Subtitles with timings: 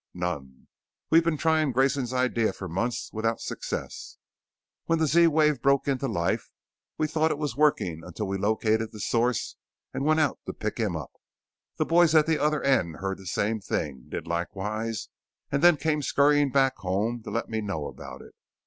[0.15, 0.67] "None.
[1.11, 4.17] We'd been trying Grayson's idea for months without success.
[4.85, 6.49] When the Z wave broke into life
[6.97, 9.57] we thought it was working until we located the source
[9.93, 11.11] and went out to pick him up.
[11.77, 15.09] The boys at the other end heard the same thing, did likewise,
[15.51, 18.33] and then came scurrying back home to let me know about it.